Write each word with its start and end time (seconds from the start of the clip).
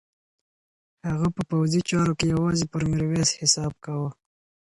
هغه 1.09 1.27
په 1.35 1.41
پوځي 1.51 1.81
چارو 1.89 2.13
کې 2.19 2.25
یوازې 2.33 2.65
پر 2.71 2.81
میرویس 2.91 3.29
حساب 3.41 3.73
کاوه. 3.85 4.09